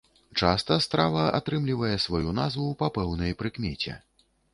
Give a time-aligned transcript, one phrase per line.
[0.43, 3.93] Часта страва атрымлівае сваю назву па пэўнай прыкмеце.